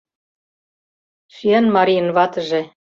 [1.35, 2.61] Сӱан марийын ватыже.